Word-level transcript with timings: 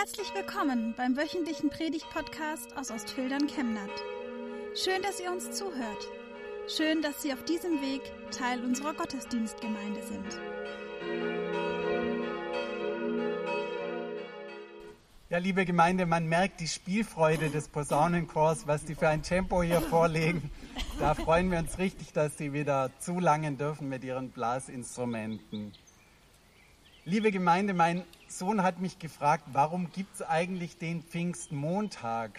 Herzlich 0.00 0.32
willkommen 0.34 0.94
beim 0.96 1.14
wöchentlichen 1.14 1.68
Predigt-Podcast 1.68 2.74
aus 2.74 2.90
Ostfildern 2.90 3.46
Chemnat. 3.48 3.90
Schön, 4.74 5.02
dass 5.02 5.20
ihr 5.20 5.30
uns 5.30 5.50
zuhört. 5.50 6.08
Schön, 6.74 7.02
dass 7.02 7.20
Sie 7.20 7.34
auf 7.34 7.44
diesem 7.44 7.82
Weg 7.82 8.00
Teil 8.30 8.64
unserer 8.64 8.94
Gottesdienstgemeinde 8.94 10.00
sind. 10.02 10.40
Ja, 15.28 15.36
liebe 15.36 15.66
Gemeinde, 15.66 16.06
man 16.06 16.24
merkt 16.24 16.60
die 16.60 16.68
Spielfreude 16.68 17.50
des 17.50 17.68
Posaunenchors, 17.68 18.66
was 18.66 18.86
die 18.86 18.94
für 18.94 19.08
ein 19.08 19.22
Tempo 19.22 19.62
hier 19.62 19.82
vorlegen. 19.82 20.50
Da 20.98 21.12
freuen 21.12 21.50
wir 21.50 21.58
uns 21.58 21.76
richtig, 21.76 22.14
dass 22.14 22.38
sie 22.38 22.54
wieder 22.54 22.90
zulangen 23.00 23.58
dürfen 23.58 23.90
mit 23.90 24.02
ihren 24.02 24.30
Blasinstrumenten. 24.30 25.74
Liebe 27.04 27.30
Gemeinde, 27.32 27.74
mein 27.74 28.02
Sohn 28.32 28.62
hat 28.62 28.78
mich 28.78 29.00
gefragt, 29.00 29.42
warum 29.52 29.90
gibt 29.90 30.14
es 30.14 30.22
eigentlich 30.22 30.78
den 30.78 31.02
Pfingstmontag? 31.02 32.38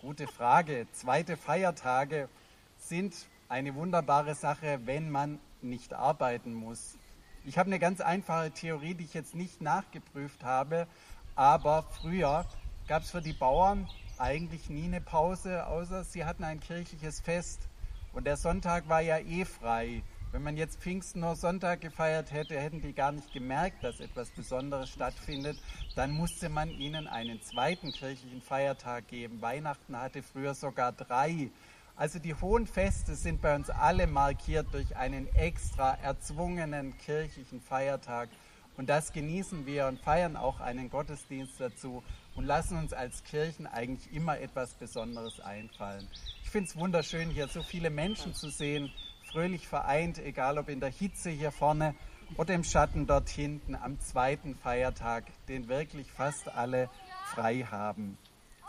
Gute 0.00 0.26
Frage. 0.26 0.86
Zweite 0.92 1.36
Feiertage 1.36 2.30
sind 2.78 3.14
eine 3.50 3.74
wunderbare 3.74 4.34
Sache, 4.34 4.80
wenn 4.86 5.10
man 5.10 5.38
nicht 5.60 5.92
arbeiten 5.92 6.54
muss. 6.54 6.96
Ich 7.44 7.58
habe 7.58 7.66
eine 7.66 7.78
ganz 7.78 8.00
einfache 8.00 8.52
Theorie, 8.52 8.94
die 8.94 9.04
ich 9.04 9.12
jetzt 9.12 9.34
nicht 9.34 9.60
nachgeprüft 9.60 10.44
habe, 10.44 10.86
aber 11.34 11.82
früher 11.82 12.46
gab 12.88 13.02
es 13.02 13.10
für 13.10 13.20
die 13.20 13.34
Bauern 13.34 13.86
eigentlich 14.16 14.70
nie 14.70 14.84
eine 14.84 15.02
Pause, 15.02 15.66
außer 15.66 16.04
sie 16.04 16.24
hatten 16.24 16.42
ein 16.42 16.58
kirchliches 16.58 17.20
Fest. 17.20 17.68
Und 18.14 18.26
der 18.26 18.38
Sonntag 18.38 18.88
war 18.88 19.02
ja 19.02 19.18
eh 19.18 19.44
frei. 19.44 20.02
Wenn 20.32 20.42
man 20.42 20.56
jetzt 20.56 20.80
Pfingsten 20.80 21.20
nur 21.20 21.36
Sonntag 21.36 21.82
gefeiert 21.82 22.32
hätte, 22.32 22.58
hätten 22.58 22.80
die 22.80 22.94
gar 22.94 23.12
nicht 23.12 23.34
gemerkt, 23.34 23.84
dass 23.84 24.00
etwas 24.00 24.30
Besonderes 24.30 24.88
stattfindet. 24.88 25.58
Dann 25.94 26.10
musste 26.10 26.48
man 26.48 26.70
ihnen 26.70 27.06
einen 27.06 27.42
zweiten 27.42 27.92
kirchlichen 27.92 28.40
Feiertag 28.40 29.08
geben. 29.08 29.42
Weihnachten 29.42 29.94
hatte 29.94 30.22
früher 30.22 30.54
sogar 30.54 30.92
drei. 30.92 31.50
Also 31.96 32.18
die 32.18 32.34
hohen 32.34 32.66
Feste 32.66 33.14
sind 33.14 33.42
bei 33.42 33.54
uns 33.54 33.68
alle 33.68 34.06
markiert 34.06 34.68
durch 34.72 34.96
einen 34.96 35.26
extra 35.34 35.98
erzwungenen 36.02 36.96
kirchlichen 36.96 37.60
Feiertag. 37.60 38.30
Und 38.78 38.88
das 38.88 39.12
genießen 39.12 39.66
wir 39.66 39.86
und 39.86 40.00
feiern 40.00 40.36
auch 40.36 40.60
einen 40.60 40.88
Gottesdienst 40.88 41.60
dazu 41.60 42.02
und 42.36 42.46
lassen 42.46 42.78
uns 42.78 42.94
als 42.94 43.22
Kirchen 43.24 43.66
eigentlich 43.66 44.10
immer 44.14 44.40
etwas 44.40 44.72
Besonderes 44.72 45.40
einfallen. 45.40 46.08
Ich 46.42 46.48
finde 46.48 46.70
es 46.70 46.76
wunderschön, 46.76 47.28
hier 47.28 47.48
so 47.48 47.62
viele 47.62 47.90
Menschen 47.90 48.32
zu 48.32 48.48
sehen, 48.48 48.90
fröhlich 49.32 49.66
vereint, 49.66 50.18
egal 50.18 50.58
ob 50.58 50.68
in 50.68 50.80
der 50.80 50.90
Hitze 50.90 51.30
hier 51.30 51.52
vorne 51.52 51.94
oder 52.36 52.54
im 52.54 52.64
Schatten 52.64 53.06
dort 53.06 53.30
hinten 53.30 53.74
am 53.74 53.98
zweiten 54.00 54.54
Feiertag, 54.54 55.24
den 55.48 55.68
wirklich 55.68 56.10
fast 56.12 56.48
alle 56.54 56.90
frei 57.34 57.66
haben. 57.70 58.18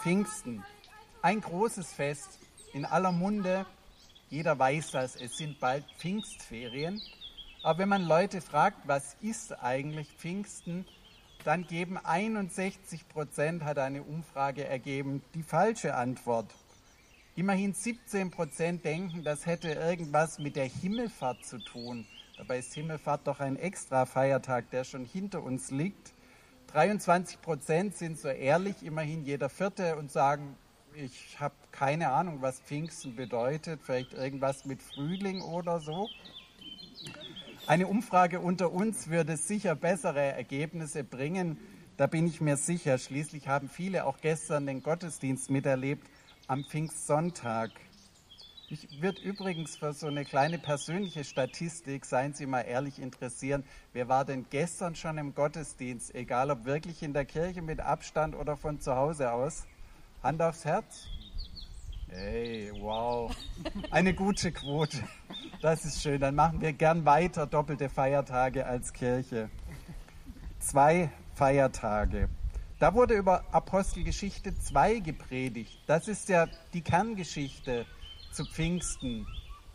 Pfingsten, 0.02 0.64
ein 1.22 1.42
großes 1.42 1.94
Fest 1.94 2.40
in 2.74 2.86
aller 2.86 3.12
Munde. 3.12 3.66
Jeder 4.30 4.58
weiß 4.58 4.92
das, 4.92 5.16
es 5.16 5.38
sind 5.38 5.60
bald 5.60 5.86
Pfingstferien. 5.98 7.02
Aber 7.62 7.80
wenn 7.80 7.90
man 7.90 8.04
Leute 8.04 8.42
fragt, 8.42 8.88
was 8.88 9.16
ist 9.22 9.62
eigentlich 9.62 10.08
Pfingsten, 10.14 10.86
dann 11.44 11.68
geben 11.68 11.98
61 11.98 13.08
Prozent, 13.10 13.64
hat 13.64 13.78
eine 13.80 14.02
Umfrage 14.02 14.66
ergeben, 14.66 15.22
die 15.34 15.44
falsche 15.44 15.96
Antwort. 15.96 16.48
Immerhin 17.36 17.74
17 17.74 18.30
Prozent 18.30 18.86
denken, 18.86 19.24
das 19.24 19.48
hätte 19.48 19.72
irgendwas 19.72 20.38
mit 20.38 20.56
der 20.56 20.66
Himmelfahrt 20.68 21.44
zu 21.44 21.58
tun. 21.58 22.06
Dabei 22.38 22.60
ist 22.60 22.76
Himmelfahrt 22.76 23.26
doch 23.26 23.40
ein 23.40 23.56
extra 23.56 24.06
Feiertag, 24.06 24.70
der 24.70 24.84
schon 24.84 25.04
hinter 25.04 25.42
uns 25.42 25.72
liegt. 25.72 26.14
23 26.68 27.42
Prozent 27.42 27.98
sind 27.98 28.20
so 28.20 28.28
ehrlich, 28.28 28.84
immerhin 28.84 29.26
jeder 29.26 29.50
Vierte, 29.50 29.96
und 29.96 30.12
sagen, 30.12 30.56
ich 30.94 31.40
habe 31.40 31.56
keine 31.72 32.10
Ahnung, 32.10 32.38
was 32.42 32.60
Pfingsten 32.60 33.16
bedeutet, 33.16 33.82
vielleicht 33.82 34.14
irgendwas 34.14 34.66
mit 34.66 34.84
Frühling 34.84 35.42
oder 35.42 35.80
so. 35.80 36.10
Eine 37.66 37.88
Umfrage 37.88 38.42
unter 38.42 38.72
uns 38.72 39.08
würde 39.10 39.38
sicher 39.38 39.74
bessere 39.74 40.22
Ergebnisse 40.22 41.04
bringen. 41.04 41.58
Da 41.98 42.06
bin 42.06 42.28
ich 42.28 42.42
mir 42.42 42.58
sicher. 42.58 43.00
Schließlich 43.00 43.48
haben 43.48 43.70
viele 43.70 44.06
auch 44.06 44.20
gestern 44.22 44.68
den 44.68 44.84
Gottesdienst 44.84 45.50
miterlebt 45.50 46.08
am 46.48 46.64
Pfingstsonntag. 46.66 47.72
Ich 48.70 49.02
würde 49.02 49.22
übrigens 49.22 49.78
für 49.78 49.94
so 49.94 50.08
eine 50.08 50.26
kleine 50.26 50.58
persönliche 50.58 51.24
Statistik, 51.24 52.06
seien 52.06 52.34
Sie 52.34 52.46
mal 52.46 52.62
ehrlich 52.62 53.00
interessieren, 53.00 53.64
wer 53.94 54.10
war 54.10 54.26
denn 54.26 54.46
gestern 54.50 54.96
schon 54.96 55.18
im 55.18 55.36
Gottesdienst, 55.36 56.16
egal 56.16 56.50
ob 56.50 56.66
wirklich 56.66 57.04
in 57.04 57.14
der 57.14 57.26
Kirche 57.26 57.62
mit 57.62 57.80
Abstand 57.80 58.36
oder 58.36 58.58
von 58.58 58.80
zu 58.80 58.96
Hause 58.96 59.32
aus? 59.32 59.66
Hand 60.24 60.42
aufs 60.42 60.66
Herz. 60.66 61.08
Hey, 62.10 62.72
wow. 62.80 63.36
Eine 63.92 64.14
gute 64.14 64.52
Quote. 64.52 64.98
Das 65.62 65.84
ist 65.86 66.02
schön. 66.02 66.22
Dann 66.22 66.36
machen 66.36 66.62
wir 66.62 66.74
gern 66.74 67.06
weiter 67.06 67.48
doppelte 67.48 67.90
Feiertage 67.90 68.66
als 68.66 68.94
Kirche. 68.94 69.50
Zwei 70.60 71.10
Feiertage. 71.36 72.30
Da 72.84 72.94
wurde 72.94 73.14
über 73.14 73.46
Apostelgeschichte 73.54 74.60
2 74.60 75.00
gepredigt. 75.00 75.80
Das 75.88 76.10
ist 76.10 76.28
ja 76.28 76.48
die 76.74 76.82
Kerngeschichte 76.82 77.86
zu 78.34 78.44
Pfingsten. 78.44 79.26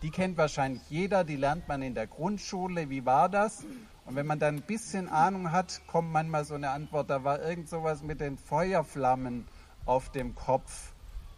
Die 0.03 0.11
kennt 0.11 0.37
wahrscheinlich 0.37 0.83
jeder, 0.91 1.25
die 1.25 1.37
lernt 1.37 1.67
man 1.69 1.81
in 1.81 1.95
der 1.95 2.07
Grundschule. 2.07 2.91
Wie 2.91 3.07
war 3.07 3.31
das? 3.31 3.65
Und 4.05 4.15
wenn 4.15 4.27
man 4.27 4.39
dann 4.39 4.57
ein 4.57 4.61
bisschen 4.63 5.09
Ahnung 5.09 5.53
hat, 5.53 5.81
kommt 5.87 6.13
manchmal 6.13 6.45
so 6.45 6.53
eine 6.53 6.69
Antwort, 6.69 7.09
da 7.09 7.25
war 7.25 7.41
irgend 7.41 7.71
sowas 7.71 8.03
mit 8.03 8.21
den 8.21 8.37
Feuerflammen 8.37 9.47
auf 9.87 10.13
dem 10.13 10.35
Kopf. 10.35 10.93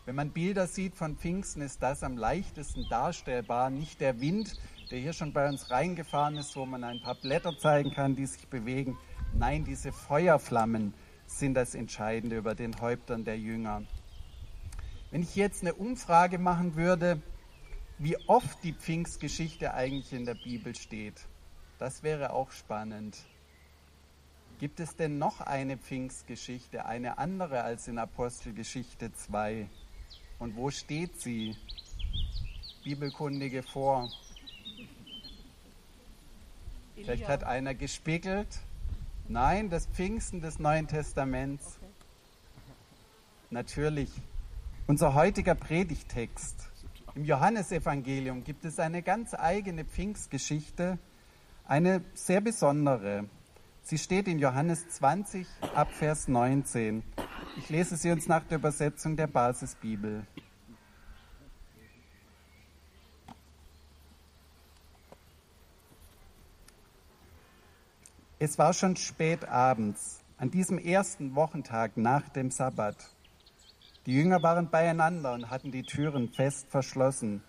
Wenn 0.07 0.17
man 0.17 0.31
Bilder 0.31 0.67
sieht 0.67 0.97
von 0.97 1.17
Pfingsten, 1.19 1.63
ist 1.63 1.85
das 1.85 2.03
am 2.03 2.17
leichtesten 2.17 2.85
darstellbar. 2.91 3.71
Nicht 3.71 4.01
der 4.01 4.21
Wind, 4.21 4.59
der 4.91 4.99
hier 4.99 5.13
schon 5.13 5.33
bei 5.33 5.49
uns 5.49 5.71
reingefahren 5.71 6.37
ist, 6.37 6.57
wo 6.57 6.67
man 6.67 6.83
ein 6.83 7.01
paar 7.01 7.15
Blätter 7.15 7.57
zeigen 7.57 7.93
kann, 7.93 8.17
die 8.17 8.27
sich 8.27 8.49
bewegen. 8.49 8.99
Nein, 9.35 9.63
diese 9.63 9.93
Feuerflammen 9.93 10.95
sind 11.39 11.55
das 11.55 11.75
Entscheidende 11.75 12.37
über 12.37 12.55
den 12.55 12.81
Häuptern 12.81 13.25
der 13.25 13.39
Jünger. 13.39 13.83
Wenn 15.11 15.23
ich 15.23 15.37
jetzt 15.37 15.63
eine 15.63 15.75
Umfrage 15.75 16.39
machen 16.39 16.77
würde, 16.77 17.21
wie 17.99 18.17
oft 18.29 18.63
die 18.63 18.73
Pfingstgeschichte 18.73 19.75
eigentlich 19.75 20.13
in 20.13 20.25
der 20.25 20.35
Bibel 20.35 20.75
steht, 20.75 21.27
das 21.79 22.03
wäre 22.03 22.33
auch 22.33 22.51
spannend. 22.51 23.17
Gibt 24.59 24.81
es 24.81 24.95
denn 24.95 25.19
noch 25.19 25.41
eine 25.41 25.79
Pfingstgeschichte, 25.79 26.85
eine 26.85 27.19
andere 27.19 27.63
als 27.63 27.89
in 27.89 27.99
Apostelgeschichte 27.99 29.13
2? 29.13 29.69
Und 30.39 30.57
wo 30.57 30.71
steht 30.71 31.21
sie? 31.21 31.57
Bibelkundige 32.85 33.63
vor. 33.63 34.11
Vielleicht 36.95 37.29
hat 37.29 37.45
einer 37.45 37.75
gespiegelt. 37.75 38.49
Nein, 39.33 39.71
das 39.71 39.87
Pfingsten 39.87 40.41
des 40.41 40.59
Neuen 40.59 40.89
Testaments. 40.89 41.79
Natürlich. 43.49 44.11
Unser 44.89 45.15
heutiger 45.15 45.55
Predigtext. 45.55 46.69
Im 47.15 47.25
Johannesevangelium 47.25 48.43
gibt 48.43 48.65
es 48.65 48.81
eine 48.81 49.03
ganz 49.03 49.33
eigene 49.33 49.85
Pfingstgeschichte, 49.85 50.99
eine 51.65 52.03
sehr 52.13 52.41
besondere. 52.41 53.27
Sie 53.83 53.99
steht 53.99 54.27
in 54.27 54.41
Johannes 54.41 54.89
20 54.89 55.47
ab 55.77 55.93
Vers 55.93 56.27
19. 56.27 57.05
Ich 57.57 57.69
lese 57.69 57.97
sie 57.97 58.11
uns 58.11 58.27
nach 58.27 58.43
der 58.43 58.59
Übersetzung 58.59 59.17
der 59.17 59.29
Basisbibel. 59.29 60.27
Es 68.43 68.57
war 68.57 68.73
schon 68.73 68.97
spät 68.97 69.47
abends, 69.47 70.25
an 70.39 70.51
diesem 70.51 70.79
ersten 70.79 71.35
Wochentag 71.35 71.99
nach 71.99 72.27
dem 72.31 72.51
Sabbat. 72.51 72.97
Die 74.07 74.15
Jünger 74.15 74.43
waren 74.43 74.71
beieinander 74.71 75.35
und 75.35 75.51
hatten 75.51 75.71
die 75.71 75.83
Türen 75.83 76.31
fest 76.31 76.67
verschlossen, 76.71 77.43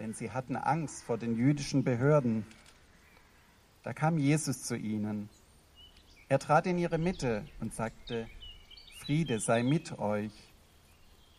denn 0.00 0.12
sie 0.12 0.32
hatten 0.32 0.56
Angst 0.56 1.04
vor 1.04 1.16
den 1.16 1.36
jüdischen 1.36 1.84
Behörden. 1.84 2.44
Da 3.84 3.92
kam 3.92 4.18
Jesus 4.18 4.64
zu 4.64 4.74
ihnen. 4.74 5.28
Er 6.28 6.40
trat 6.40 6.66
in 6.66 6.78
ihre 6.78 6.98
Mitte 6.98 7.44
und 7.60 7.72
sagte, 7.72 8.26
Friede 9.04 9.38
sei 9.38 9.62
mit 9.62 9.96
euch. 10.00 10.32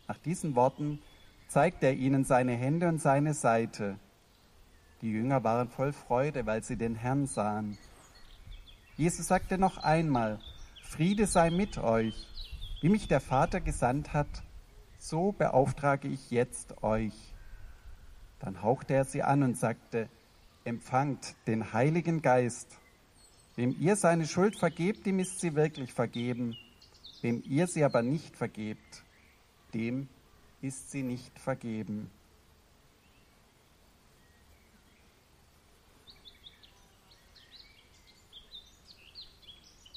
Nach 0.08 0.18
diesen 0.20 0.56
Worten 0.56 1.02
zeigte 1.50 1.88
er 1.88 1.94
ihnen 1.96 2.24
seine 2.24 2.54
Hände 2.54 2.88
und 2.88 3.02
seine 3.02 3.34
Seite. 3.34 4.00
Die 5.02 5.12
Jünger 5.12 5.44
waren 5.44 5.68
voll 5.68 5.92
Freude, 5.92 6.46
weil 6.46 6.64
sie 6.64 6.78
den 6.78 6.96
Herrn 6.96 7.28
sahen. 7.28 7.78
Jesus 9.02 9.26
sagte 9.26 9.58
noch 9.58 9.80
einmal, 9.80 10.38
Friede 10.84 11.26
sei 11.26 11.50
mit 11.50 11.80
euch. 11.80 12.14
Wie 12.82 12.90
mich 12.90 13.08
der 13.08 13.20
Vater 13.20 13.60
gesandt 13.60 14.14
hat, 14.14 14.44
so 15.00 15.32
beauftrage 15.32 16.08
ich 16.08 16.30
jetzt 16.30 16.84
euch. 16.84 17.16
Dann 18.38 18.62
hauchte 18.62 18.94
er 18.94 19.06
sie 19.06 19.24
an 19.24 19.42
und 19.42 19.58
sagte, 19.58 20.08
empfangt 20.66 21.36
den 21.48 21.74
Heiligen 21.74 22.22
Geist. 22.22 22.78
Wem 23.56 23.76
ihr 23.80 23.96
seine 23.96 24.28
Schuld 24.28 24.56
vergebt, 24.60 25.08
dem 25.08 25.18
ist 25.18 25.40
sie 25.40 25.56
wirklich 25.56 25.94
vergeben. 25.94 26.56
Wem 27.22 27.42
ihr 27.44 27.66
sie 27.66 27.84
aber 27.84 28.04
nicht 28.04 28.38
vergebt, 28.38 29.04
dem 29.74 30.10
ist 30.62 30.92
sie 30.92 31.02
nicht 31.02 31.40
vergeben. 31.40 32.12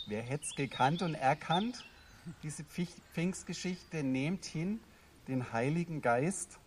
Wer 0.06 0.22
hätte 0.22 0.44
es 0.44 0.54
gekannt 0.54 1.00
und 1.00 1.14
erkannt? 1.14 1.82
Diese 2.42 2.62
Pfingstgeschichte 2.64 4.02
nehmt 4.02 4.44
hin 4.44 4.80
den 5.28 5.52
Heiligen 5.52 6.02
Geist. 6.02 6.58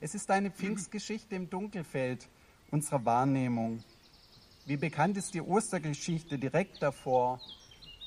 Es 0.00 0.16
ist 0.16 0.30
eine 0.32 0.50
Pfingstgeschichte 0.50 1.36
im 1.36 1.48
Dunkelfeld 1.48 2.28
unserer 2.72 3.04
Wahrnehmung. 3.04 3.84
Wie 4.64 4.76
bekannt 4.76 5.16
ist 5.16 5.34
die 5.34 5.40
Ostergeschichte 5.40 6.38
direkt 6.38 6.82
davor, 6.82 7.40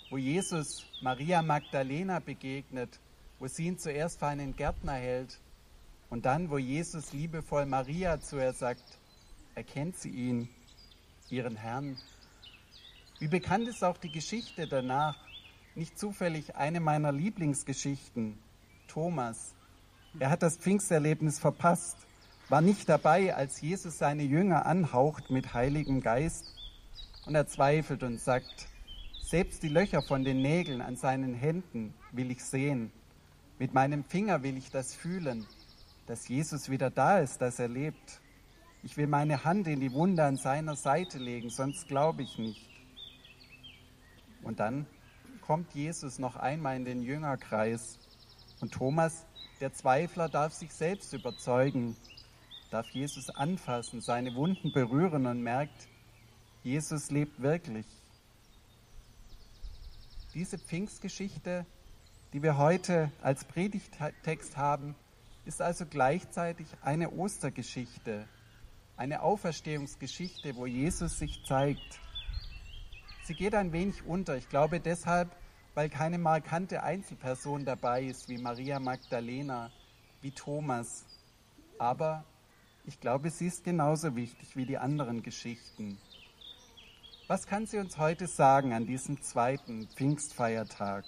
wo 0.09 0.17
Jesus 0.17 0.85
Maria 1.01 1.41
Magdalena 1.41 2.19
begegnet, 2.19 2.99
wo 3.39 3.47
sie 3.47 3.67
ihn 3.67 3.79
zuerst 3.79 4.19
für 4.19 4.27
einen 4.27 4.57
Gärtner 4.57 4.93
hält 4.93 5.39
und 6.09 6.25
dann, 6.25 6.49
wo 6.49 6.57
Jesus 6.57 7.13
liebevoll 7.13 7.65
Maria 7.65 8.19
zu 8.19 8.37
ihr 8.37 8.51
sagt, 8.51 8.83
erkennt 9.55 9.95
sie 9.95 10.09
ihn, 10.09 10.49
ihren 11.29 11.55
Herrn. 11.55 11.97
Wie 13.19 13.27
bekannt 13.27 13.67
ist 13.67 13.83
auch 13.83 13.97
die 13.97 14.11
Geschichte 14.11 14.65
danach, 14.65 15.17
nicht 15.75 15.99
zufällig 15.99 16.55
eine 16.55 16.79
meiner 16.79 17.11
Lieblingsgeschichten, 17.11 18.39
Thomas. 18.87 19.53
Er 20.19 20.29
hat 20.29 20.41
das 20.41 20.55
Pfingsterlebnis 20.55 21.37
verpasst, 21.37 21.97
war 22.47 22.61
nicht 22.61 22.87
dabei, 22.87 23.35
als 23.35 23.59
Jesus 23.59 23.97
seine 23.97 24.23
Jünger 24.23 24.65
anhaucht 24.65 25.31
mit 25.31 25.53
Heiligem 25.53 25.99
Geist 25.99 26.45
und 27.25 27.35
er 27.35 27.45
zweifelt 27.45 28.03
und 28.03 28.21
sagt, 28.21 28.69
selbst 29.21 29.63
die 29.63 29.69
Löcher 29.69 30.01
von 30.01 30.23
den 30.23 30.41
Nägeln 30.41 30.81
an 30.81 30.95
seinen 30.95 31.33
Händen 31.33 31.93
will 32.13 32.31
ich 32.31 32.41
sehen, 32.41 32.89
mit 33.59 33.73
meinem 33.73 34.05
Finger 34.05 34.43
will 34.43 34.55
ich 34.55 34.71
das 34.71 34.95
fühlen, 34.95 35.45
dass 36.07 36.29
Jesus 36.29 36.69
wieder 36.69 36.89
da 36.89 37.19
ist, 37.19 37.41
dass 37.41 37.59
er 37.59 37.67
lebt. 37.67 38.21
Ich 38.81 38.95
will 38.95 39.07
meine 39.07 39.43
Hand 39.43 39.67
in 39.67 39.81
die 39.81 39.91
Wunde 39.91 40.23
an 40.23 40.37
seiner 40.37 40.77
Seite 40.77 41.17
legen, 41.17 41.49
sonst 41.49 41.89
glaube 41.89 42.23
ich 42.23 42.37
nicht. 42.37 42.68
Und 44.43 44.59
dann 44.59 44.85
kommt 45.41 45.73
Jesus 45.73 46.19
noch 46.19 46.35
einmal 46.35 46.75
in 46.75 46.85
den 46.85 47.01
Jüngerkreis 47.01 47.99
und 48.61 48.73
Thomas, 48.73 49.25
der 49.61 49.73
Zweifler, 49.73 50.27
darf 50.27 50.53
sich 50.53 50.73
selbst 50.73 51.13
überzeugen, 51.13 51.95
darf 52.71 52.87
Jesus 52.89 53.29
anfassen, 53.29 54.01
seine 54.01 54.35
Wunden 54.35 54.71
berühren 54.73 55.25
und 55.25 55.41
merkt, 55.41 55.87
Jesus 56.63 57.09
lebt 57.09 57.41
wirklich. 57.41 57.85
Diese 60.33 60.57
Pfingstgeschichte, 60.57 61.65
die 62.33 62.43
wir 62.43 62.57
heute 62.57 63.11
als 63.21 63.45
Predigtext 63.45 64.57
haben, 64.57 64.95
ist 65.45 65.61
also 65.61 65.85
gleichzeitig 65.85 66.67
eine 66.81 67.11
Ostergeschichte, 67.11 68.27
eine 68.97 69.21
Auferstehungsgeschichte, 69.21 70.55
wo 70.55 70.65
Jesus 70.65 71.17
sich 71.17 71.43
zeigt. 71.45 71.99
Sie 73.29 73.35
geht 73.35 73.53
ein 73.53 73.71
wenig 73.71 74.07
unter. 74.07 74.37
Ich 74.37 74.49
glaube 74.49 74.79
deshalb, 74.79 75.29
weil 75.75 75.87
keine 75.87 76.17
markante 76.17 76.81
Einzelperson 76.81 77.63
dabei 77.63 78.05
ist, 78.05 78.27
wie 78.27 78.39
Maria 78.39 78.79
Magdalena, 78.79 79.69
wie 80.23 80.31
Thomas. 80.31 81.05
Aber 81.77 82.25
ich 82.87 82.99
glaube, 82.99 83.29
sie 83.29 83.45
ist 83.45 83.63
genauso 83.63 84.15
wichtig 84.15 84.55
wie 84.55 84.65
die 84.65 84.79
anderen 84.79 85.21
Geschichten. 85.21 85.99
Was 87.27 87.45
kann 87.45 87.67
sie 87.67 87.77
uns 87.77 87.99
heute 87.99 88.25
sagen 88.25 88.73
an 88.73 88.87
diesem 88.87 89.21
zweiten 89.21 89.87
Pfingstfeiertag? 89.89 91.05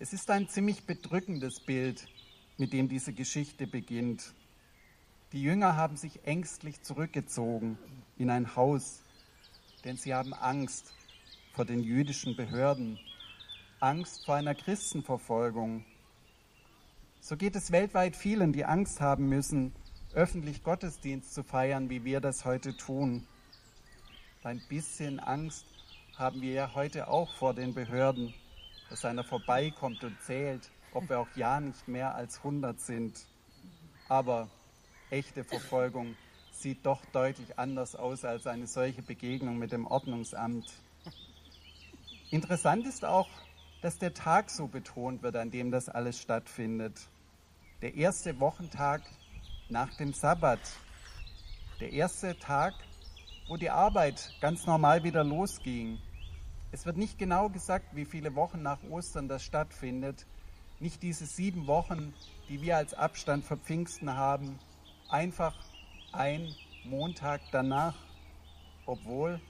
Es 0.00 0.12
ist 0.12 0.28
ein 0.28 0.48
ziemlich 0.48 0.86
bedrückendes 0.86 1.60
Bild, 1.60 2.08
mit 2.58 2.72
dem 2.72 2.88
diese 2.88 3.12
Geschichte 3.12 3.68
beginnt. 3.68 4.34
Die 5.30 5.40
Jünger 5.40 5.76
haben 5.76 5.96
sich 5.96 6.26
ängstlich 6.26 6.82
zurückgezogen 6.82 7.78
in 8.18 8.28
ein 8.28 8.56
Haus, 8.56 9.04
denn 9.84 9.96
sie 9.96 10.14
haben 10.14 10.34
Angst 10.34 10.92
vor 11.52 11.64
den 11.64 11.82
jüdischen 11.82 12.36
Behörden, 12.36 12.98
Angst 13.80 14.24
vor 14.24 14.34
einer 14.34 14.54
Christenverfolgung. 14.54 15.84
So 17.20 17.36
geht 17.36 17.56
es 17.56 17.72
weltweit 17.72 18.16
vielen, 18.16 18.52
die 18.52 18.64
Angst 18.64 19.00
haben 19.00 19.28
müssen, 19.28 19.74
öffentlich 20.14 20.62
Gottesdienst 20.62 21.34
zu 21.34 21.42
feiern, 21.42 21.90
wie 21.90 22.04
wir 22.04 22.20
das 22.20 22.44
heute 22.44 22.76
tun. 22.76 23.26
Ein 24.42 24.60
bisschen 24.68 25.20
Angst 25.20 25.66
haben 26.16 26.40
wir 26.40 26.52
ja 26.52 26.74
heute 26.74 27.08
auch 27.08 27.32
vor 27.34 27.54
den 27.54 27.74
Behörden, 27.74 28.34
dass 28.88 29.04
einer 29.04 29.24
vorbeikommt 29.24 30.02
und 30.02 30.20
zählt, 30.22 30.70
ob 30.92 31.08
wir 31.08 31.20
auch 31.20 31.28
ja 31.36 31.60
nicht 31.60 31.88
mehr 31.88 32.14
als 32.14 32.38
100 32.38 32.80
sind. 32.80 33.26
Aber 34.08 34.48
echte 35.10 35.44
Verfolgung 35.44 36.16
sieht 36.60 36.84
doch 36.86 37.04
deutlich 37.12 37.58
anders 37.58 37.96
aus 37.96 38.24
als 38.24 38.46
eine 38.46 38.66
solche 38.66 39.02
Begegnung 39.02 39.58
mit 39.58 39.72
dem 39.72 39.86
Ordnungsamt. 39.86 40.70
Interessant 42.30 42.86
ist 42.86 43.04
auch, 43.04 43.28
dass 43.82 43.98
der 43.98 44.14
Tag 44.14 44.50
so 44.50 44.66
betont 44.66 45.22
wird, 45.22 45.36
an 45.36 45.50
dem 45.50 45.70
das 45.70 45.88
alles 45.88 46.20
stattfindet. 46.20 47.08
Der 47.82 47.94
erste 47.94 48.38
Wochentag 48.40 49.02
nach 49.68 49.94
dem 49.96 50.12
Sabbat. 50.12 50.60
Der 51.80 51.92
erste 51.92 52.38
Tag 52.38 52.74
wo 53.50 53.56
die 53.56 53.70
Arbeit 53.70 54.32
ganz 54.40 54.64
normal 54.64 55.02
wieder 55.02 55.24
losging. 55.24 55.98
Es 56.70 56.86
wird 56.86 56.96
nicht 56.96 57.18
genau 57.18 57.48
gesagt, 57.48 57.96
wie 57.96 58.04
viele 58.04 58.36
Wochen 58.36 58.62
nach 58.62 58.78
Ostern 58.88 59.26
das 59.26 59.42
stattfindet. 59.42 60.24
Nicht 60.78 61.02
diese 61.02 61.26
sieben 61.26 61.66
Wochen, 61.66 62.14
die 62.48 62.62
wir 62.62 62.76
als 62.76 62.94
Abstand 62.94 63.44
für 63.44 63.56
Pfingsten 63.56 64.14
haben. 64.14 64.56
Einfach 65.08 65.56
ein 66.12 66.54
Montag 66.84 67.40
danach. 67.52 67.94
Obwohl 68.86 69.40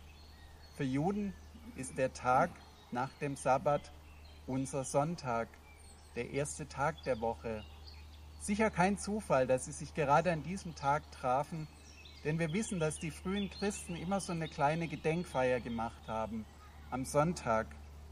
für 0.76 0.84
Juden 0.84 1.32
ist 1.76 1.96
der 1.98 2.12
Tag 2.12 2.50
nach 2.90 3.10
dem 3.20 3.36
Sabbat 3.36 3.92
unser 4.46 4.84
Sonntag, 4.84 5.48
der 6.16 6.30
erste 6.30 6.68
Tag 6.68 7.02
der 7.04 7.20
Woche. 7.20 7.64
Sicher 8.40 8.70
kein 8.70 8.98
Zufall, 8.98 9.46
dass 9.46 9.66
sie 9.66 9.72
sich 9.72 9.94
gerade 9.94 10.32
an 10.32 10.42
diesem 10.42 10.74
Tag 10.74 11.10
trafen, 11.12 11.68
denn 12.24 12.38
wir 12.38 12.52
wissen, 12.52 12.80
dass 12.80 12.98
die 12.98 13.10
frühen 13.10 13.50
Christen 13.50 13.96
immer 13.96 14.20
so 14.20 14.32
eine 14.32 14.48
kleine 14.48 14.88
Gedenkfeier 14.88 15.60
gemacht 15.60 16.08
haben 16.08 16.44
am 16.90 17.04
Sonntag, 17.04 17.66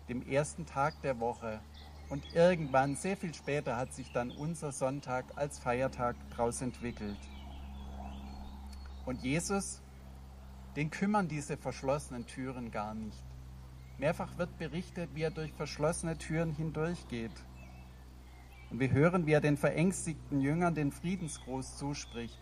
dem 0.09 0.27
ersten 0.27 0.65
Tag 0.65 1.01
der 1.03 1.19
Woche. 1.19 1.61
Und 2.09 2.25
irgendwann, 2.35 2.97
sehr 2.97 3.17
viel 3.17 3.35
später, 3.35 3.77
hat 3.77 3.93
sich 3.93 4.13
dann 4.13 4.31
unser 4.31 4.73
Sonntag 4.73 5.25
als 5.37 5.59
Feiertag 5.59 6.17
daraus 6.31 6.63
entwickelt. 6.63 7.19
Und 9.09 9.23
Jesus, 9.23 9.81
den 10.77 10.91
kümmern 10.91 11.29
diese 11.29 11.57
verschlossenen 11.57 12.27
Türen 12.27 12.71
gar 12.71 12.93
nicht. 12.93 13.25
Mehrfach 13.97 14.37
wird 14.37 14.59
berichtet, 14.59 15.09
wie 15.15 15.23
er 15.23 15.31
durch 15.31 15.51
verschlossene 15.55 16.19
Türen 16.19 16.53
hindurchgeht. 16.53 17.33
Und 18.69 18.81
wir 18.81 18.91
hören, 18.91 19.27
wie 19.27 19.33
er 19.33 19.41
den 19.41 19.57
verängstigten 19.57 20.43
Jüngern 20.43 20.75
den 20.75 20.93
Friedensgruß 20.93 21.79
zuspricht. 21.79 22.39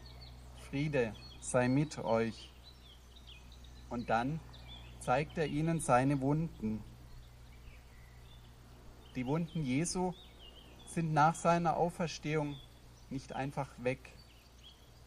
Friede 0.69 1.15
sei 1.41 1.69
mit 1.69 1.99
euch. 1.99 2.53
Und 3.89 4.11
dann 4.11 4.41
zeigt 4.99 5.39
er 5.39 5.47
ihnen 5.47 5.79
seine 5.79 6.21
Wunden. 6.21 6.83
Die 9.15 9.25
Wunden 9.25 9.63
Jesu 9.63 10.15
sind 10.89 11.15
nach 11.15 11.37
seiner 11.37 11.77
Auferstehung 11.77 12.57
nicht 13.09 13.35
einfach 13.35 13.69
weg. 13.79 14.16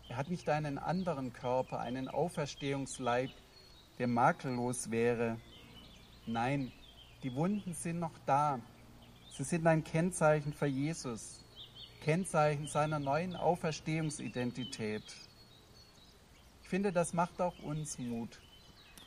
Er 0.09 0.17
hat 0.17 0.29
nicht 0.29 0.49
einen 0.49 0.79
anderen 0.79 1.33
Körper, 1.33 1.79
einen 1.79 2.07
Auferstehungsleib, 2.07 3.29
der 3.99 4.07
makellos 4.07 4.89
wäre. 4.89 5.37
Nein, 6.25 6.71
die 7.21 7.33
Wunden 7.35 7.75
sind 7.75 7.99
noch 7.99 8.17
da. 8.25 8.59
Sie 9.29 9.43
sind 9.43 9.67
ein 9.67 9.83
Kennzeichen 9.83 10.51
für 10.51 10.65
Jesus, 10.65 11.45
Kennzeichen 12.01 12.67
seiner 12.67 12.97
neuen 12.97 13.35
Auferstehungsidentität. 13.35 15.03
Ich 16.63 16.69
finde, 16.69 16.91
das 16.91 17.13
macht 17.13 17.39
auch 17.39 17.57
uns 17.59 17.99
Mut, 17.99 18.41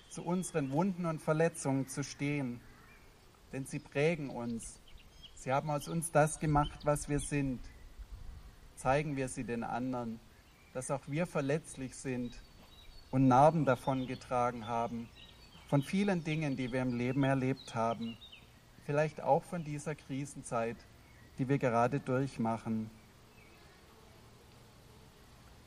zu 0.08 0.22
unseren 0.22 0.70
Wunden 0.70 1.06
und 1.06 1.20
Verletzungen 1.20 1.88
zu 1.88 2.04
stehen, 2.04 2.60
denn 3.52 3.66
sie 3.66 3.80
prägen 3.80 4.30
uns. 4.30 4.78
Sie 5.34 5.52
haben 5.52 5.68
aus 5.68 5.88
uns 5.88 6.12
das 6.12 6.38
gemacht, 6.38 6.78
was 6.84 7.08
wir 7.08 7.18
sind. 7.18 7.60
Zeigen 8.76 9.16
wir 9.16 9.28
sie 9.28 9.44
den 9.44 9.64
anderen, 9.64 10.20
dass 10.74 10.90
auch 10.90 11.02
wir 11.06 11.26
verletzlich 11.26 11.94
sind 11.94 12.34
und 13.10 13.28
Narben 13.28 13.64
davon 13.64 14.06
getragen 14.06 14.66
haben, 14.66 15.08
von 15.68 15.82
vielen 15.82 16.24
Dingen, 16.24 16.56
die 16.56 16.72
wir 16.72 16.82
im 16.82 16.96
Leben 16.96 17.24
erlebt 17.24 17.74
haben, 17.74 18.16
vielleicht 18.84 19.22
auch 19.22 19.42
von 19.44 19.64
dieser 19.64 19.94
Krisenzeit, 19.94 20.76
die 21.38 21.48
wir 21.48 21.58
gerade 21.58 22.00
durchmachen. 22.00 22.90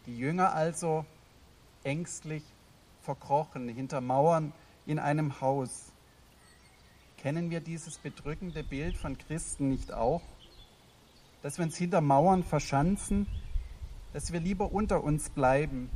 Die 0.05 0.17
Jünger 0.17 0.53
also 0.53 1.05
ängstlich 1.83 2.43
verkrochen 3.01 3.69
hinter 3.69 4.01
Mauern 4.01 4.53
in 4.85 4.99
einem 4.99 5.41
Haus. 5.41 5.91
Kennen 7.17 7.49
wir 7.49 7.59
dieses 7.59 7.97
bedrückende 7.97 8.63
Bild 8.63 8.97
von 8.97 9.17
Christen 9.17 9.69
nicht 9.69 9.91
auch? 9.91 10.21
Dass 11.41 11.57
wir 11.57 11.65
uns 11.65 11.77
hinter 11.77 12.01
Mauern 12.01 12.43
verschanzen, 12.43 13.27
dass 14.15 14.31
wir 14.31 14.39
lieber 14.39 14.71
unter 14.71 15.03
uns 15.03 15.29
bleiben, 15.29 15.89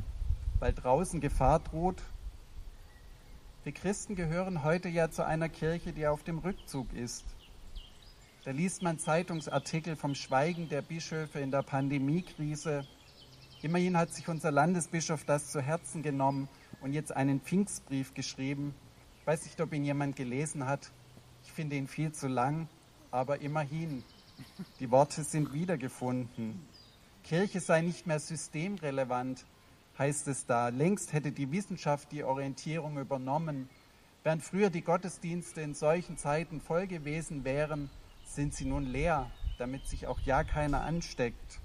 weil 0.58 0.74
draußen 0.74 1.22
Gefahr 1.22 1.58
droht? 1.58 2.02
Wir 3.64 3.72
Christen 3.72 4.14
gehören 4.14 4.62
heute 4.62 4.90
ja 4.90 5.10
zu 5.10 5.24
einer 5.24 5.48
Kirche, 5.48 5.94
die 5.94 6.06
auf 6.06 6.22
dem 6.22 6.36
Rückzug 6.36 6.92
ist. 6.92 7.24
Da 8.44 8.50
liest 8.50 8.82
man 8.82 8.98
Zeitungsartikel 8.98 9.96
vom 9.96 10.14
Schweigen 10.14 10.68
der 10.68 10.82
Bischöfe 10.82 11.40
in 11.40 11.50
der 11.50 11.62
Pandemiekrise. 11.62 12.86
Immerhin 13.62 13.96
hat 13.96 14.12
sich 14.12 14.28
unser 14.28 14.50
Landesbischof 14.50 15.24
das 15.24 15.50
zu 15.50 15.62
Herzen 15.62 16.02
genommen 16.02 16.46
und 16.82 16.92
jetzt 16.92 17.16
einen 17.16 17.40
Pfingstbrief 17.40 18.12
geschrieben. 18.12 18.74
Ich 19.22 19.26
weiß 19.26 19.46
nicht, 19.46 19.58
ob 19.62 19.72
ihn 19.72 19.86
jemand 19.86 20.16
gelesen 20.16 20.66
hat. 20.66 20.90
Ich 21.44 21.52
finde 21.52 21.76
ihn 21.76 21.88
viel 21.88 22.12
zu 22.12 22.28
lang, 22.28 22.68
aber 23.10 23.40
immerhin. 23.40 24.04
Die 24.78 24.90
Worte 24.90 25.24
sind 25.24 25.54
wiedergefunden. 25.54 26.60
Kirche 27.22 27.60
sei 27.60 27.82
nicht 27.82 28.06
mehr 28.06 28.20
systemrelevant, 28.20 29.44
heißt 29.98 30.28
es 30.28 30.46
da. 30.46 30.68
Längst 30.68 31.12
hätte 31.12 31.32
die 31.32 31.52
Wissenschaft 31.52 32.10
die 32.12 32.24
Orientierung 32.24 32.98
übernommen. 32.98 33.68
Während 34.22 34.42
früher 34.42 34.70
die 34.70 34.82
Gottesdienste 34.82 35.60
in 35.60 35.74
solchen 35.74 36.16
Zeiten 36.16 36.60
voll 36.60 36.86
gewesen 36.86 37.44
wären, 37.44 37.90
sind 38.24 38.54
sie 38.54 38.64
nun 38.64 38.84
leer, 38.84 39.30
damit 39.58 39.86
sich 39.86 40.06
auch 40.06 40.20
ja 40.20 40.44
keiner 40.44 40.82
ansteckt. 40.82 41.60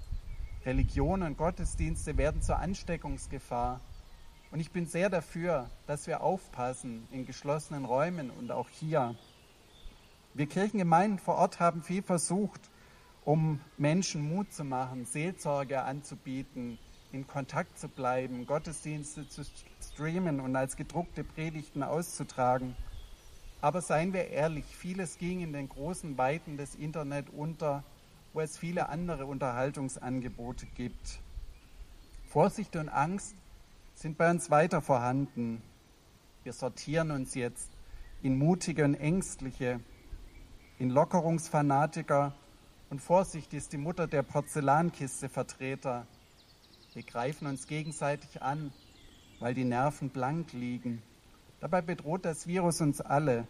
Religion 0.64 1.22
und 1.22 1.36
Gottesdienste 1.38 2.16
werden 2.16 2.42
zur 2.42 2.58
Ansteckungsgefahr. 2.58 3.80
Und 4.50 4.60
ich 4.60 4.70
bin 4.70 4.86
sehr 4.86 5.10
dafür, 5.10 5.70
dass 5.86 6.06
wir 6.06 6.22
aufpassen 6.22 7.06
in 7.10 7.26
geschlossenen 7.26 7.84
Räumen 7.84 8.30
und 8.30 8.50
auch 8.50 8.68
hier. 8.68 9.14
Wir 10.34 10.46
Kirchengemeinden 10.46 11.18
vor 11.18 11.36
Ort 11.36 11.60
haben 11.60 11.82
viel 11.82 12.02
versucht, 12.02 12.70
um 13.26 13.60
Menschen 13.76 14.22
Mut 14.22 14.52
zu 14.52 14.62
machen, 14.62 15.04
Seelsorge 15.04 15.82
anzubieten, 15.82 16.78
in 17.10 17.26
Kontakt 17.26 17.76
zu 17.76 17.88
bleiben, 17.88 18.46
Gottesdienste 18.46 19.28
zu 19.28 19.42
streamen 19.82 20.38
und 20.38 20.54
als 20.54 20.76
gedruckte 20.76 21.24
Predigten 21.24 21.82
auszutragen. 21.82 22.76
Aber 23.60 23.80
seien 23.80 24.12
wir 24.12 24.28
ehrlich, 24.28 24.64
vieles 24.64 25.18
ging 25.18 25.40
in 25.40 25.52
den 25.52 25.68
großen 25.68 26.16
Weiten 26.16 26.56
des 26.56 26.76
Internet 26.76 27.28
unter, 27.30 27.82
wo 28.32 28.40
es 28.40 28.56
viele 28.58 28.88
andere 28.90 29.26
Unterhaltungsangebote 29.26 30.66
gibt. 30.76 31.18
Vorsicht 32.28 32.76
und 32.76 32.88
Angst 32.88 33.34
sind 33.96 34.18
bei 34.18 34.30
uns 34.30 34.52
weiter 34.52 34.80
vorhanden. 34.80 35.62
Wir 36.44 36.52
sortieren 36.52 37.10
uns 37.10 37.34
jetzt 37.34 37.72
in 38.22 38.38
mutige 38.38 38.84
und 38.84 38.94
ängstliche, 38.94 39.80
in 40.78 40.90
Lockerungsfanatiker 40.90 42.32
und 42.88 43.00
Vorsicht 43.00 43.52
ist 43.52 43.72
die 43.72 43.78
Mutter 43.78 44.06
der 44.06 44.22
Porzellankiste 44.22 45.28
Vertreter. 45.28 46.06
Wir 46.94 47.02
greifen 47.02 47.46
uns 47.46 47.66
gegenseitig 47.66 48.42
an, 48.42 48.72
weil 49.40 49.54
die 49.54 49.64
Nerven 49.64 50.10
blank 50.10 50.52
liegen. 50.52 51.02
Dabei 51.60 51.82
bedroht 51.82 52.24
das 52.24 52.46
Virus 52.46 52.80
uns 52.80 53.00
alle. 53.00 53.48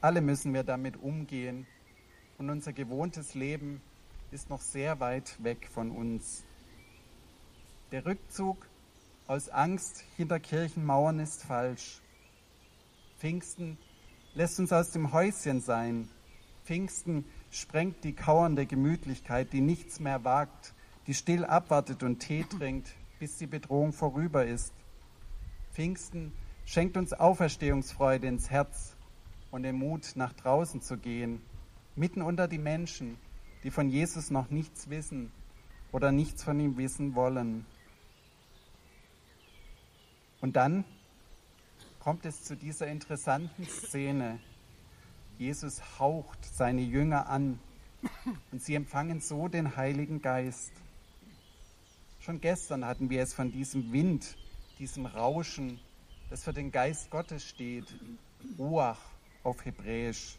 Alle 0.00 0.20
müssen 0.20 0.54
wir 0.54 0.62
damit 0.62 0.96
umgehen. 0.96 1.66
Und 2.38 2.48
unser 2.48 2.72
gewohntes 2.72 3.34
Leben 3.34 3.82
ist 4.30 4.48
noch 4.48 4.60
sehr 4.60 5.00
weit 5.00 5.42
weg 5.42 5.68
von 5.68 5.90
uns. 5.90 6.44
Der 7.90 8.06
Rückzug 8.06 8.68
aus 9.26 9.48
Angst 9.48 10.04
hinter 10.16 10.38
Kirchenmauern 10.38 11.18
ist 11.18 11.42
falsch. 11.42 12.00
Pfingsten 13.18 13.76
lässt 14.34 14.58
uns 14.60 14.72
aus 14.72 14.92
dem 14.92 15.12
Häuschen 15.12 15.60
sein. 15.60 16.08
Pfingsten 16.64 17.24
sprengt 17.50 18.04
die 18.04 18.14
kauernde 18.14 18.66
Gemütlichkeit, 18.66 19.52
die 19.52 19.60
nichts 19.60 20.00
mehr 20.00 20.24
wagt, 20.24 20.74
die 21.06 21.14
still 21.14 21.44
abwartet 21.44 22.02
und 22.02 22.20
Tee 22.20 22.44
trinkt, 22.44 22.94
bis 23.18 23.36
die 23.36 23.46
Bedrohung 23.46 23.92
vorüber 23.92 24.46
ist. 24.46 24.72
Pfingsten 25.72 26.32
schenkt 26.64 26.96
uns 26.96 27.12
Auferstehungsfreude 27.12 28.28
ins 28.28 28.50
Herz 28.50 28.96
und 29.50 29.64
den 29.64 29.76
Mut, 29.76 30.12
nach 30.14 30.32
draußen 30.32 30.80
zu 30.80 30.96
gehen, 30.96 31.40
mitten 31.96 32.22
unter 32.22 32.46
die 32.46 32.58
Menschen, 32.58 33.18
die 33.64 33.70
von 33.70 33.88
Jesus 33.88 34.30
noch 34.30 34.50
nichts 34.50 34.88
wissen 34.88 35.32
oder 35.92 36.12
nichts 36.12 36.44
von 36.44 36.58
ihm 36.60 36.76
wissen 36.76 37.14
wollen. 37.14 37.66
Und 40.40 40.56
dann 40.56 40.84
kommt 41.98 42.24
es 42.24 42.44
zu 42.44 42.56
dieser 42.56 42.86
interessanten 42.86 43.64
Szene. 43.66 44.40
Jesus 45.40 45.80
haucht 45.98 46.44
seine 46.44 46.82
Jünger 46.82 47.30
an 47.30 47.58
und 48.52 48.62
sie 48.62 48.74
empfangen 48.74 49.22
so 49.22 49.48
den 49.48 49.74
Heiligen 49.74 50.20
Geist. 50.20 50.70
Schon 52.18 52.42
gestern 52.42 52.84
hatten 52.84 53.08
wir 53.08 53.22
es 53.22 53.32
von 53.32 53.50
diesem 53.50 53.90
Wind, 53.90 54.36
diesem 54.78 55.06
Rauschen, 55.06 55.80
das 56.28 56.44
für 56.44 56.52
den 56.52 56.70
Geist 56.70 57.10
Gottes 57.10 57.42
steht, 57.42 57.86
Ruach 58.58 59.00
auf 59.42 59.64
Hebräisch. 59.64 60.36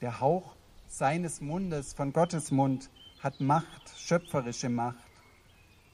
Der 0.00 0.20
Hauch 0.20 0.56
seines 0.88 1.42
Mundes, 1.42 1.92
von 1.92 2.14
Gottes 2.14 2.50
Mund, 2.50 2.88
hat 3.20 3.42
Macht, 3.42 3.92
schöpferische 3.98 4.70
Macht. 4.70 5.04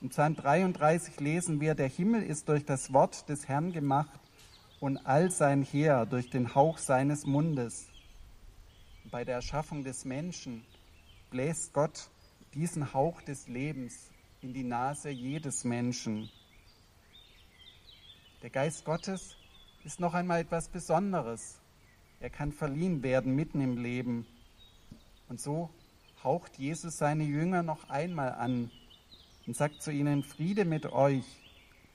Im 0.00 0.10
Psalm 0.10 0.36
33 0.36 1.18
lesen 1.18 1.60
wir, 1.60 1.74
der 1.74 1.88
Himmel 1.88 2.22
ist 2.22 2.48
durch 2.48 2.64
das 2.64 2.92
Wort 2.92 3.28
des 3.28 3.48
Herrn 3.48 3.72
gemacht 3.72 4.21
und 4.82 5.06
all 5.06 5.30
sein 5.30 5.62
Heer 5.62 6.06
durch 6.06 6.28
den 6.28 6.56
Hauch 6.56 6.76
seines 6.76 7.24
Mundes. 7.24 7.86
Bei 9.12 9.24
der 9.24 9.36
Erschaffung 9.36 9.84
des 9.84 10.04
Menschen 10.04 10.64
bläst 11.30 11.72
Gott 11.72 12.10
diesen 12.52 12.92
Hauch 12.92 13.22
des 13.22 13.46
Lebens 13.46 14.10
in 14.40 14.52
die 14.52 14.64
Nase 14.64 15.10
jedes 15.10 15.62
Menschen. 15.62 16.28
Der 18.42 18.50
Geist 18.50 18.84
Gottes 18.84 19.36
ist 19.84 20.00
noch 20.00 20.14
einmal 20.14 20.40
etwas 20.40 20.66
Besonderes. 20.66 21.60
Er 22.18 22.30
kann 22.30 22.50
verliehen 22.50 23.04
werden 23.04 23.36
mitten 23.36 23.60
im 23.60 23.76
Leben. 23.76 24.26
Und 25.28 25.40
so 25.40 25.70
haucht 26.24 26.58
Jesus 26.58 26.98
seine 26.98 27.22
Jünger 27.22 27.62
noch 27.62 27.88
einmal 27.88 28.32
an 28.32 28.72
und 29.46 29.56
sagt 29.56 29.80
zu 29.80 29.92
ihnen, 29.92 30.24
Friede 30.24 30.64
mit 30.64 30.86
euch, 30.86 31.24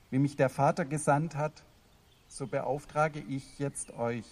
wie 0.08 0.18
mich 0.18 0.36
der 0.36 0.48
Vater 0.48 0.86
gesandt 0.86 1.34
hat, 1.34 1.64
so 2.28 2.46
beauftrage 2.46 3.20
ich 3.20 3.58
jetzt 3.58 3.90
euch. 3.92 4.26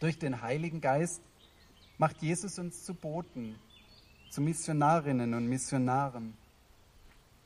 Durch 0.00 0.18
den 0.18 0.42
Heiligen 0.42 0.80
Geist 0.80 1.22
macht 1.96 2.20
Jesus 2.22 2.58
uns 2.58 2.84
zu 2.84 2.94
Boten, 2.94 3.56
zu 4.30 4.40
Missionarinnen 4.40 5.34
und 5.34 5.48
Missionaren. 5.48 6.36